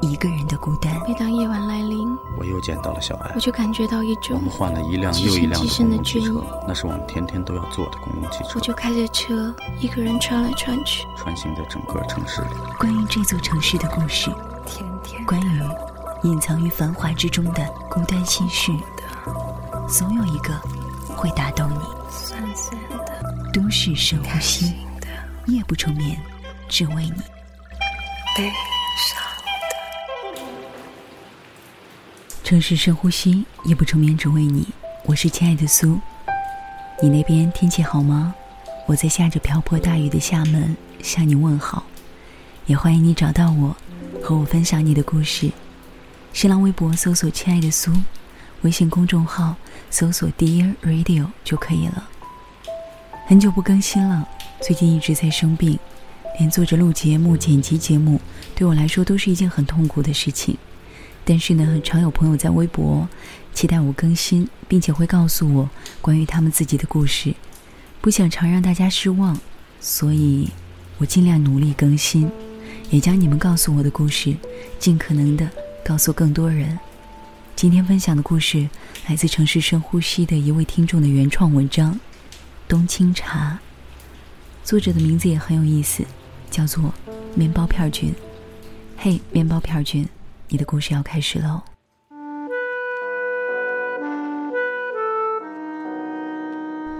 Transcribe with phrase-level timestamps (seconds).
[0.00, 0.92] 一个人的孤单。
[1.06, 2.08] 每当夜晚来临，
[2.38, 3.40] 我又见到了小艾我。
[3.40, 11.06] 就感觉到一种我们换了一辆又一辆的极深的公共汽车，那是我们天天都要坐的公共汽车我，就开着车，一个人穿来穿去。
[11.16, 12.48] 穿行在整个城市里。
[12.78, 14.30] 关于这座城市的故事，
[14.66, 15.62] 天天关于
[16.22, 18.72] 隐藏于繁华之中的孤单心事，
[19.86, 20.54] 总有一个
[21.14, 21.80] 会打动你。
[22.10, 25.06] 酸酸的，都市深呼吸，的，
[25.46, 26.18] 夜不成眠，
[26.68, 27.22] 只为你。
[28.36, 28.50] 悲
[32.50, 34.66] 城市深呼吸，夜不成眠，只为你。
[35.04, 36.00] 我是亲爱的苏，
[37.00, 38.34] 你那边天气好吗？
[38.88, 41.84] 我在下着瓢泼大雨的厦门向你问好，
[42.66, 43.76] 也欢迎你找到我，
[44.20, 45.48] 和我分享你的故事。
[46.32, 47.92] 新浪微博搜索“亲爱的苏”，
[48.62, 49.54] 微信公众号
[49.88, 52.08] 搜索 “Dear Radio” 就可以了。
[53.28, 54.28] 很久不更新了，
[54.60, 55.78] 最近一直在生病，
[56.40, 58.20] 连做着录节目、剪辑节目，
[58.56, 60.58] 对我来说都是一件很痛苦的事情。
[61.24, 63.08] 但是呢，常有朋友在微博
[63.54, 67.34] 期待我更新，并且会告诉我关于他们自己的故事，
[68.00, 69.38] 不想常让大家失望，
[69.80, 70.48] 所以
[70.98, 72.30] 我尽量努力更新，
[72.90, 74.34] 也将你们告诉我的故事
[74.78, 75.48] 尽可能的
[75.84, 76.78] 告诉更多人。
[77.54, 78.68] 今天分享的故事
[79.06, 81.94] 来自城市深呼吸的一位听众的原创文章
[82.66, 83.58] 《冬青茶》，
[84.68, 86.02] 作者的名字也很有意思，
[86.50, 86.94] 叫做
[87.34, 88.14] 面包片君。
[88.96, 90.08] 嘿，面包片君。
[90.52, 91.62] 你的故事要开始喽。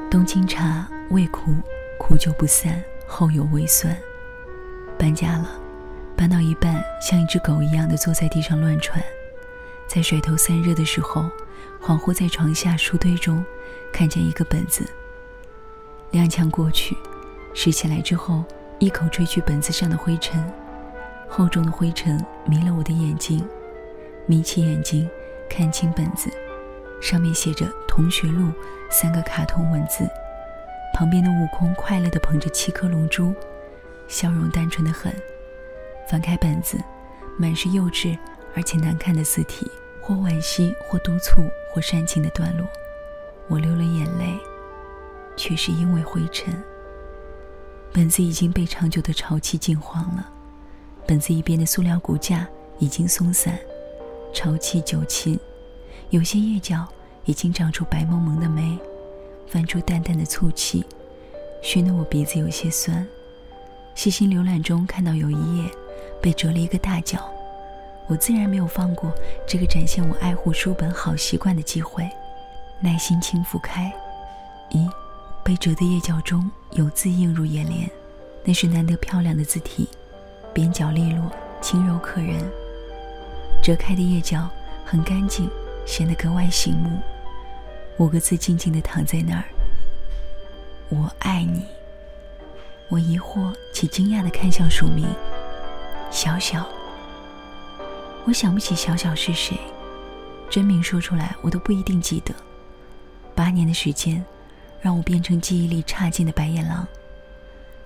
[0.09, 1.53] 冬青茶味苦，
[1.99, 3.97] 苦久不散，后有微酸。
[4.97, 5.49] 搬家了，
[6.17, 9.03] 搬到一半，像一只狗一样的坐在地上乱窜。
[9.89, 11.29] 在甩头散热的时候，
[11.83, 13.45] 恍惚在床下书堆中
[13.93, 14.89] 看见一个本子。
[16.13, 16.97] 踉跄过去，
[17.53, 18.45] 拾起来之后，
[18.79, 20.41] 一口吹去本子上的灰尘。
[21.33, 23.47] 厚重的灰尘迷了我的眼睛，
[24.27, 25.09] 眯起眼睛
[25.49, 26.29] 看清本子，
[27.01, 28.51] 上面写着“同学录”
[28.91, 30.05] 三个卡通文字，
[30.93, 33.33] 旁边的悟空快乐地捧着七颗龙珠，
[34.09, 35.15] 笑容单纯的很。
[36.09, 36.77] 翻开本子，
[37.39, 38.19] 满是幼稚
[38.57, 39.71] 而且难看的字体，
[40.03, 42.67] 或惋惜，或督促，或煽情的段落。
[43.47, 44.37] 我流了眼泪，
[45.37, 46.53] 却是因为灰尘。
[47.93, 50.29] 本子已经被长久的潮气浸黄了。
[51.07, 52.47] 本子一边的塑料骨架
[52.79, 53.59] 已经松散，
[54.33, 55.39] 潮气久侵，
[56.11, 56.87] 有些页角
[57.25, 58.79] 已经长出白蒙蒙的霉，
[59.49, 60.85] 泛出淡淡的醋气，
[61.63, 63.07] 熏得我鼻子有些酸。
[63.97, 65.65] 细心浏览中看到有一页
[66.23, 67.19] 被折了一个大角，
[68.09, 69.13] 我自然没有放过
[69.47, 72.09] 这个展现我爱护书本好习惯的机会，
[72.81, 73.93] 耐心轻抚开，
[74.71, 74.89] 咦，
[75.43, 77.91] 被折的页角中有字映入眼帘，
[78.45, 79.89] 那是难得漂亮的字体。
[80.53, 81.31] 边角利落，
[81.61, 82.39] 轻柔可人。
[83.63, 84.49] 折开的叶角
[84.85, 85.49] 很干净，
[85.87, 86.99] 显得格外醒目。
[87.99, 89.45] 五个字静静的躺在那儿。
[90.89, 91.65] 我爱你。
[92.89, 95.07] 我疑惑且惊讶的看向署名，
[96.11, 96.67] 小小。
[98.25, 99.57] 我想不起小小是谁，
[100.49, 102.35] 真名说出来我都不一定记得。
[103.35, 104.25] 八年的时间，
[104.81, 106.87] 让我变成记忆力差劲的白眼狼。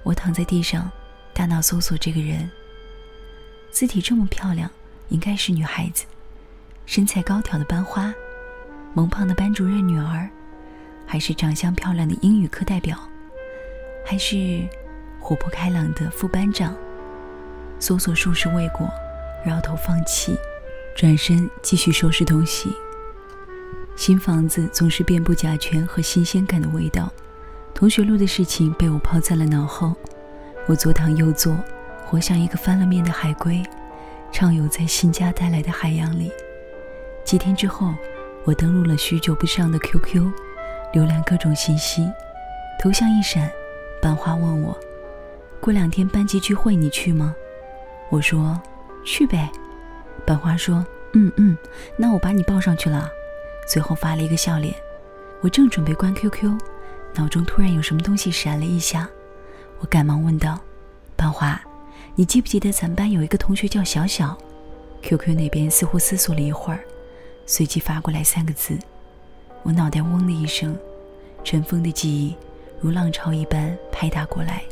[0.02, 0.91] 我躺在地上。
[1.34, 2.49] 大脑搜索这个人，
[3.72, 4.71] 字体这么漂亮，
[5.09, 6.05] 应该是女孩子，
[6.87, 8.15] 身材高挑的班花，
[8.95, 10.31] 萌胖的班主任女儿，
[11.05, 12.97] 还是长相漂亮的英语课代表，
[14.06, 14.67] 还是
[15.21, 16.73] 活泼开朗的副班长？
[17.81, 18.89] 搜索数十未果，
[19.47, 20.39] 摇头放弃，
[20.97, 22.73] 转身继续收拾东西。
[23.97, 27.12] 新房子总是遍布甲醛和新鲜感的味道，
[27.75, 29.97] 同学录的事情被我抛在了脑后。
[30.66, 31.56] 我左躺右坐，
[32.06, 33.62] 活像一个翻了面的海龟，
[34.32, 36.32] 畅游在新家带来的海洋里。
[37.22, 37.93] 几天之后，
[38.44, 40.31] 我登录了许久不上的 QQ，
[40.94, 42.11] 浏览各种信息。
[42.82, 43.50] 头像一闪，
[44.00, 44.78] 班花问我
[45.61, 47.34] ：“过两天班级聚会你去吗？”
[48.10, 48.60] 我说
[49.05, 49.50] ：“去呗。”
[50.26, 51.56] 班花说：“嗯嗯，
[51.96, 53.10] 那我把你报上去了。”
[53.67, 54.75] 随后发了一个笑脸。
[55.40, 56.58] 我正准备关 QQ，
[57.14, 59.08] 脑中突然有什么东西闪了一下。
[59.84, 60.58] 我赶忙问道
[61.14, 61.60] ：“班花，
[62.14, 64.34] 你记不记得咱班有一个同学叫小小
[65.02, 66.81] ？”QQ 那边似乎思索了一会儿，
[67.44, 68.78] 随即发过来三个字。
[69.62, 70.75] 我脑袋嗡的一声，
[71.44, 72.34] 尘封的记忆
[72.81, 74.62] 如浪潮一般拍打过来，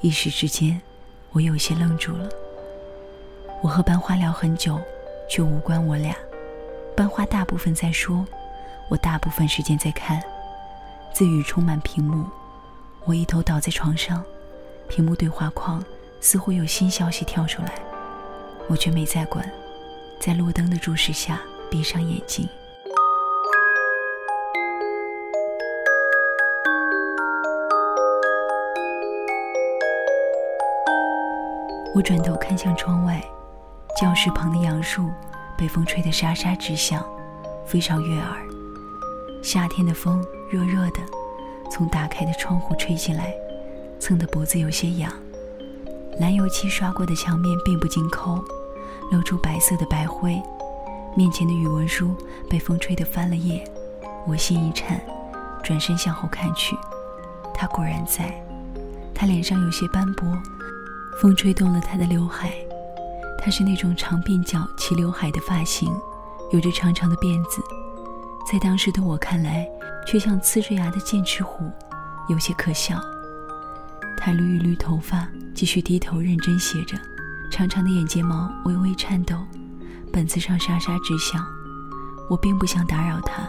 [0.00, 0.80] 一时之间，
[1.32, 2.26] 我有些愣住了。
[3.62, 4.80] 我和班花聊很久，
[5.28, 6.16] 却无关我俩。
[6.96, 8.24] 班花大部分在说，
[8.88, 10.22] 我大部分时间在看，
[11.12, 12.24] 字语充满屏幕。
[13.04, 14.24] 我一头倒在床上，
[14.88, 15.84] 屏幕对话框
[16.20, 17.74] 似乎有新消息跳出来，
[18.66, 19.48] 我却没再管，
[20.18, 21.40] 在路灯的注视下
[21.70, 22.48] 闭上眼睛。
[31.94, 33.22] 我转头看向窗外，
[34.00, 35.10] 教室旁的杨树
[35.56, 37.04] 被风吹得沙沙直响，
[37.66, 38.36] 非常悦耳。
[39.42, 41.00] 夏天的风热热的，
[41.70, 43.34] 从打开的窗户吹进来，
[44.00, 45.12] 蹭得脖子有些痒。
[46.20, 48.42] 蓝油漆刷过的墙面并不经抠，
[49.10, 50.40] 露出白色的白灰。
[51.16, 52.14] 面前的语文书
[52.48, 53.64] 被风吹得翻了页，
[54.26, 55.00] 我心一颤，
[55.62, 56.76] 转身向后看去，
[57.54, 58.32] 他果然在。
[59.14, 60.28] 他脸上有些斑驳。
[61.20, 62.52] 风吹动了他的刘海，
[63.42, 65.92] 他是那种长鬓角齐刘海的发型，
[66.52, 67.60] 有着长长的辫子，
[68.48, 69.68] 在当时的我看来，
[70.06, 71.68] 却像呲着牙的剑齿虎，
[72.28, 73.00] 有些可笑。
[74.18, 76.98] 他捋一捋头发，继续低头认真写着，
[77.50, 79.36] 长长的眼睫毛微微颤抖，
[80.12, 81.46] 本子上沙沙直响。
[82.28, 83.48] 我并不想打扰他，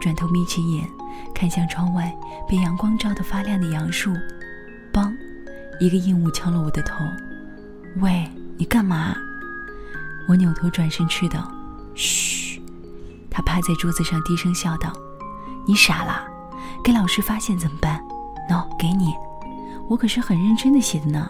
[0.00, 0.86] 转头眯起眼，
[1.34, 2.12] 看向窗外
[2.48, 4.12] 被阳光照得发亮的杨树，
[4.92, 5.10] 梆。
[5.80, 7.02] 一个硬物敲了我的头，
[7.96, 8.28] 喂，
[8.58, 9.14] 你干嘛？
[10.28, 11.50] 我扭头转身去道
[11.96, 12.60] ：“嘘。”
[13.30, 14.92] 他趴在桌子上低声笑道
[15.66, 16.26] ：“你傻啦？
[16.84, 17.98] 给老师发现怎么办？
[18.50, 19.14] 喏，给你，
[19.90, 21.28] 我可是很认真的写的呢，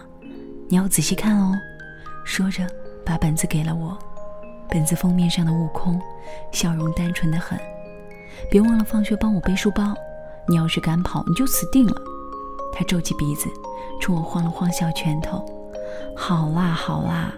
[0.69, 1.59] 你要仔细看哦。”
[2.27, 2.67] 说着，
[3.07, 3.97] 把本子给了我。
[4.69, 5.99] 本子封面上的悟空，
[6.53, 7.59] 笑容单纯的很。
[8.51, 9.95] 别忘了放学帮我背书包，
[10.47, 11.97] 你要是敢跑，你就死定了。
[12.71, 13.49] 他皱起鼻子。
[13.99, 15.43] 冲我晃了晃小拳头，
[16.15, 17.35] 好啦好啦，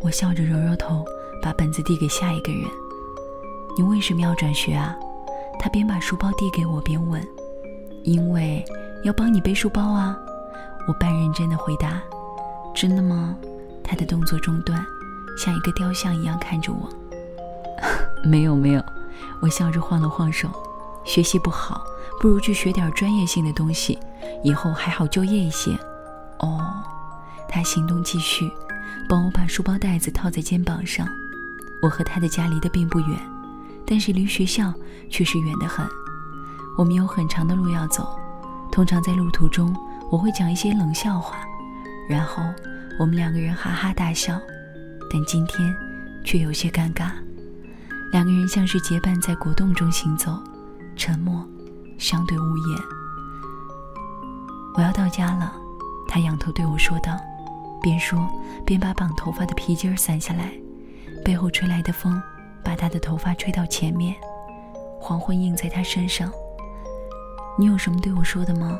[0.00, 1.02] 我笑着揉揉头，
[1.42, 2.62] 把本子递给下一个人。
[3.78, 4.94] 你为什么要转学啊？
[5.58, 7.26] 他边把书包递给我边问。
[8.04, 8.62] 因为
[9.04, 10.16] 要帮你背书包啊，
[10.86, 12.00] 我半认真的回答。
[12.74, 13.34] 真的吗？
[13.82, 14.84] 他的动作中断，
[15.38, 16.88] 像一个雕像一样看着我。
[18.28, 18.84] 没有没有，
[19.40, 20.48] 我笑着晃了晃手。
[21.04, 21.84] 学习不好，
[22.20, 23.98] 不如去学点专业性的东西，
[24.42, 25.72] 以后还好就业一些。
[26.40, 26.60] 哦，
[27.48, 28.50] 他行动继续，
[29.08, 31.06] 帮我把书包带子套在肩膀上。
[31.80, 33.18] 我和他的家离得并不远，
[33.86, 34.72] 但是离学校
[35.08, 35.86] 却是远得很。
[36.76, 38.18] 我们有很长的路要走，
[38.72, 39.72] 通常在路途中
[40.10, 41.38] 我会讲一些冷笑话，
[42.08, 42.42] 然后
[42.98, 44.40] 我们两个人哈哈大笑。
[45.08, 45.74] 但今天
[46.24, 47.12] 却有些尴尬，
[48.12, 50.36] 两个人像是结伴在果冻中行走，
[50.96, 51.44] 沉默，
[51.96, 52.78] 相对无言。
[54.74, 55.52] 我要到家了。
[56.08, 57.16] 他仰头对我说道，
[57.82, 58.28] 边说
[58.64, 60.52] 边把绑头发的皮筋儿散下来，
[61.24, 62.20] 背后吹来的风
[62.64, 64.14] 把他的头发吹到前面，
[65.00, 66.30] 黄昏映在他身上。
[67.58, 68.78] 你有什么对我说的吗？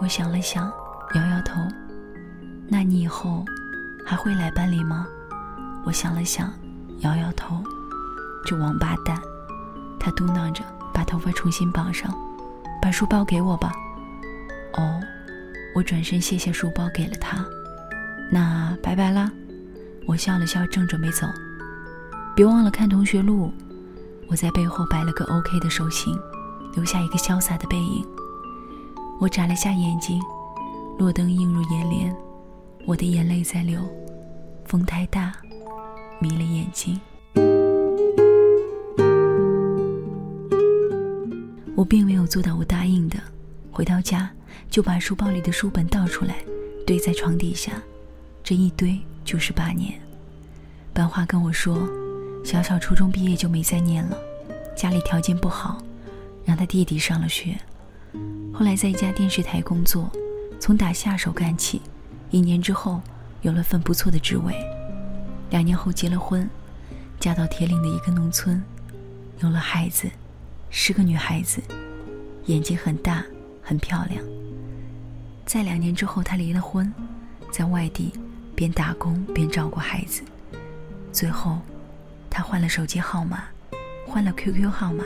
[0.00, 0.70] 我想了想，
[1.14, 1.60] 摇摇头。
[2.68, 3.44] 那你以后
[4.04, 5.06] 还会来班里吗？
[5.84, 6.52] 我想了想，
[7.00, 7.62] 摇摇头。
[8.44, 9.20] 这王八蛋，
[9.98, 10.62] 他嘟囔着，
[10.92, 12.14] 把头发重新绑上，
[12.80, 13.72] 把书包给我吧。
[14.74, 15.00] 哦。
[15.74, 17.44] 我转身谢谢书包给了他，
[18.32, 19.30] 那拜拜啦。
[20.06, 21.26] 我笑了笑，正准备走，
[22.34, 23.52] 别忘了看同学录。
[24.30, 26.18] 我在背后摆了个 OK 的手型，
[26.74, 28.02] 留下一个潇洒的背影。
[29.18, 30.20] 我眨了下眼睛，
[30.98, 32.14] 落灯映入眼帘，
[32.84, 33.80] 我的眼泪在流，
[34.66, 35.32] 风太大，
[36.20, 37.00] 迷了眼睛。
[41.74, 43.18] 我并没有做到我答应的，
[43.70, 44.30] 回到家。
[44.68, 46.36] 就把书包里的书本倒出来，
[46.86, 47.72] 堆在床底下，
[48.42, 49.94] 这一堆就是八年。
[50.92, 51.88] 班花跟我说，
[52.44, 54.18] 小小初中毕业就没再念了，
[54.76, 55.80] 家里条件不好，
[56.44, 57.56] 让他弟弟上了学。
[58.58, 60.10] 后来在一家电视台工作，
[60.58, 61.82] 从打下手干起，
[62.30, 63.02] 一年之后
[63.42, 64.54] 有了份不错的职位。
[65.50, 66.48] 两年后结了婚，
[67.20, 68.64] 嫁到铁岭的一个农村，
[69.40, 70.10] 有了孩子，
[70.70, 71.60] 是个女孩子，
[72.46, 73.22] 眼睛很大，
[73.62, 74.24] 很漂亮。
[75.44, 76.90] 在两年之后，他离了婚，
[77.50, 78.10] 在外地
[78.54, 80.22] 边打工边照顾孩子。
[81.12, 81.58] 最后，
[82.30, 83.44] 他换了手机号码，
[84.06, 85.04] 换了 QQ 号码，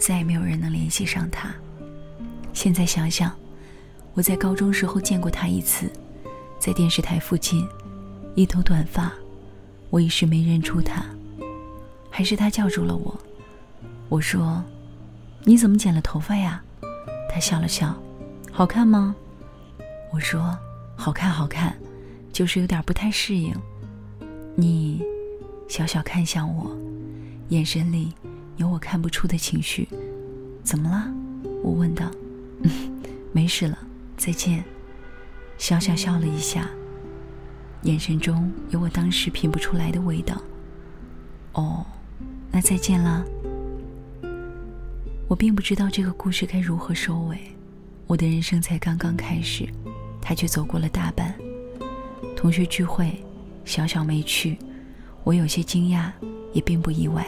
[0.00, 1.54] 再也没有人能联系上他。
[2.56, 3.30] 现在想想，
[4.14, 5.92] 我在高中时候见过他一次，
[6.58, 7.68] 在电视台附近，
[8.34, 9.12] 一头短发，
[9.90, 11.04] 我一时没认出他，
[12.08, 13.14] 还是他叫住了我。
[14.08, 14.64] 我说
[15.44, 16.64] ：“你怎么剪了头发呀？”
[17.28, 17.94] 他笑了笑
[18.50, 19.14] ：“好看吗？”
[20.10, 20.58] 我说
[20.96, 21.76] ：“好看，好看，
[22.32, 23.54] 就是有点不太适应。
[24.54, 25.02] 你
[25.68, 26.74] 小小看向我，
[27.50, 28.14] 眼神里
[28.56, 29.86] 有我看不出的情绪。
[30.64, 31.12] 怎么了？
[31.62, 32.10] 我问道。
[32.62, 32.70] 嗯
[33.32, 33.78] 没事了，
[34.16, 34.64] 再见。
[35.58, 36.68] 小小笑了一下，
[37.82, 40.40] 眼神中有我当时品不出来的味道。
[41.52, 41.86] 哦，
[42.50, 43.24] 那再见啦。
[45.28, 47.38] 我并不知道这个故事该如何收尾，
[48.06, 49.68] 我的人生才刚刚开始，
[50.20, 51.34] 他却走过了大半。
[52.36, 53.24] 同学聚会，
[53.64, 54.58] 小小没去，
[55.24, 56.12] 我有些惊讶，
[56.52, 57.26] 也并不意外。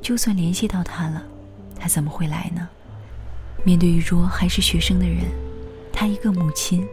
[0.00, 1.22] 就算联系到他了，
[1.78, 2.68] 他怎么会来呢？
[3.64, 5.24] 面对一桌还是学生的人，
[5.92, 6.86] 他一个母亲，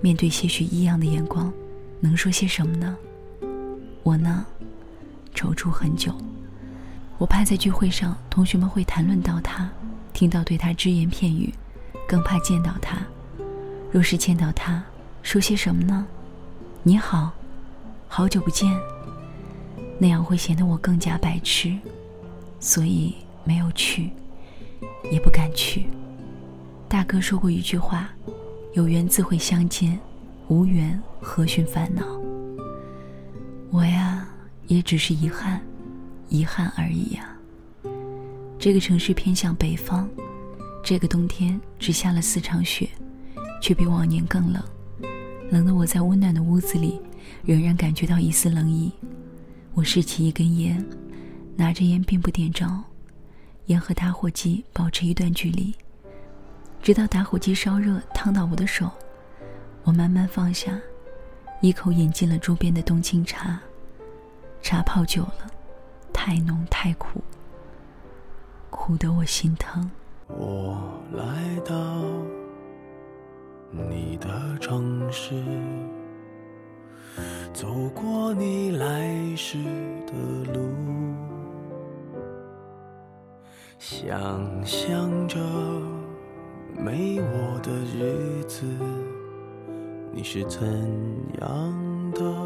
[0.00, 1.52] 面对些许异样的眼光，
[2.00, 2.96] 能说些什么呢？
[4.02, 4.44] 我呢，
[5.34, 6.14] 踌躇很久。
[7.18, 9.70] 我怕在聚会上，同学们会谈论到他，
[10.12, 11.52] 听到对他只言片语，
[12.06, 12.98] 更怕见到他。
[13.90, 14.82] 若是见到他，
[15.22, 16.06] 说些什么呢？
[16.82, 17.32] 你好，
[18.08, 18.70] 好久不见。
[19.98, 21.74] 那样会显得我更加白痴，
[22.60, 24.10] 所以没有去，
[25.10, 25.86] 也不敢去。
[26.88, 28.08] 大哥说过一句话
[28.74, 29.98] ：“有缘自会相见，
[30.48, 32.04] 无缘何须烦恼。”
[33.70, 34.26] 我呀，
[34.68, 35.60] 也只是遗憾。
[36.28, 37.36] 遗憾而已呀。
[38.58, 40.08] 这个城市偏向北方，
[40.82, 42.88] 这个冬天只下了四场雪，
[43.62, 44.62] 却比往年更冷，
[45.50, 47.00] 冷得我在温暖的屋子里
[47.44, 48.90] 仍然感觉到一丝冷意。
[49.74, 50.84] 我拾起一根烟，
[51.54, 52.82] 拿着烟并不点着，
[53.66, 55.72] 烟和打火机保持一段距离，
[56.86, 58.88] 直到打火机烧热烫到我的手，
[59.82, 60.70] 我慢慢放下，
[61.60, 63.58] 一口饮尽了桌边的冬青茶，
[64.62, 65.50] 茶泡久了。
[66.12, 67.20] 太浓太苦，
[68.70, 69.90] 苦得我心疼。
[70.28, 70.80] 我
[71.12, 71.74] 来到
[73.72, 75.34] 你的城市，
[77.52, 77.66] 走
[77.96, 79.58] 过你来时
[80.06, 80.12] 的
[80.52, 80.60] 路，
[83.76, 85.40] 想象着
[86.78, 88.64] 没我的日子，
[90.12, 90.60] 你是怎
[91.40, 92.45] 样的？